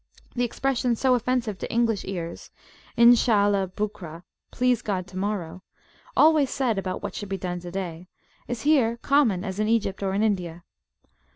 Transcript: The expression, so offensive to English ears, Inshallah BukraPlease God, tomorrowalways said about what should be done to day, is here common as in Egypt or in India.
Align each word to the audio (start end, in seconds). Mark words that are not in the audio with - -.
The 0.33 0.43
expression, 0.43 0.95
so 0.95 1.13
offensive 1.13 1.59
to 1.59 1.71
English 1.71 2.05
ears, 2.05 2.49
Inshallah 2.97 3.71
BukraPlease 3.77 4.83
God, 4.83 5.05
tomorrowalways 5.05 6.47
said 6.49 6.79
about 6.79 7.03
what 7.03 7.13
should 7.13 7.29
be 7.29 7.37
done 7.37 7.59
to 7.59 7.69
day, 7.69 8.07
is 8.47 8.63
here 8.63 8.97
common 9.03 9.43
as 9.43 9.59
in 9.59 9.67
Egypt 9.67 10.01
or 10.01 10.15
in 10.15 10.23
India. 10.23 10.63